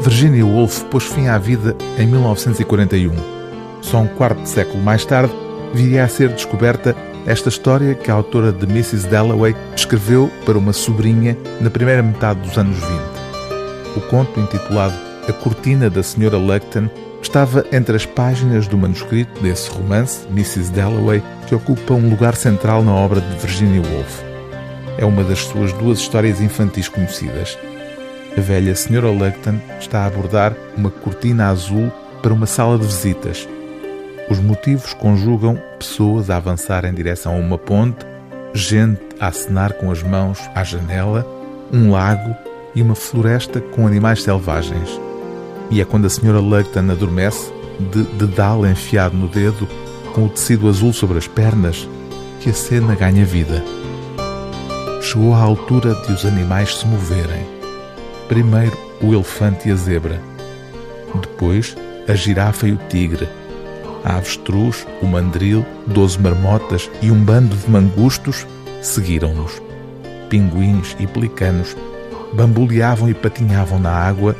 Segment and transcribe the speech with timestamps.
[0.00, 3.12] Virginia Woolf pôs fim à vida em 1941.
[3.82, 5.32] Só um quarto de século mais tarde
[5.74, 9.06] viria a ser descoberta esta história que a autora de Mrs.
[9.08, 13.98] Dalloway escreveu para uma sobrinha na primeira metade dos anos 20.
[13.98, 14.94] O conto, intitulado
[15.28, 16.38] A Cortina da Sra.
[16.38, 16.88] Lugton,
[17.20, 20.72] estava entre as páginas do manuscrito desse romance, Mrs.
[20.72, 24.22] Dalloway, que ocupa um lugar central na obra de Virginia Woolf.
[24.96, 27.58] É uma das suas duas histórias infantis conhecidas.
[28.40, 29.10] A velha Sra.
[29.10, 33.46] Lugton está a abordar uma cortina azul para uma sala de visitas.
[34.30, 37.98] Os motivos conjugam pessoas a avançar em direção a uma ponte,
[38.54, 41.26] gente a acenar com as mãos à janela,
[41.70, 42.34] um lago
[42.74, 44.88] e uma floresta com animais selvagens.
[45.70, 46.40] E é quando a Sra.
[46.40, 47.52] Lugton adormece,
[47.92, 49.68] de dedal enfiado no dedo,
[50.14, 51.86] com o tecido azul sobre as pernas,
[52.40, 53.62] que a cena ganha vida.
[55.02, 57.59] Chegou a altura de os animais se moverem
[58.30, 60.20] Primeiro o elefante e a zebra,
[61.20, 61.76] depois
[62.06, 63.28] a girafa e o tigre,
[64.04, 68.46] a avestruz, o mandril, doze marmotas e um bando de mangustos
[68.80, 69.60] seguiram-nos.
[70.28, 71.76] Pinguins e pelicanos
[72.32, 74.36] bamboleavam e patinhavam na água,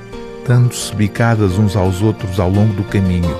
[0.47, 3.37] dando-se bicadas uns aos outros ao longo do caminho.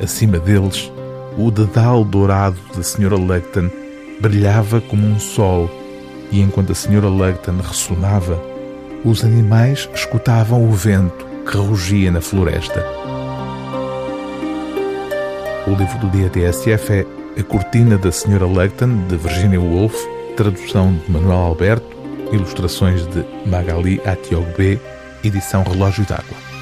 [0.00, 0.92] Acima deles,
[1.36, 3.16] o dedal dourado da Sra.
[3.16, 3.68] Lugton
[4.20, 5.68] brilhava como um sol
[6.30, 8.40] e enquanto a senhora Lugton ressonava,
[9.04, 12.84] os animais escutavam o vento que rugia na floresta.
[15.66, 17.06] O livro do dia TSF é
[17.38, 19.94] A Cortina da Senhora Lugton, de Virginia Woolf,
[20.36, 21.96] tradução de Manuel Alberto,
[22.32, 24.80] ilustrações de Magali Atiogbe,
[25.22, 26.53] edição Relógio d'Água.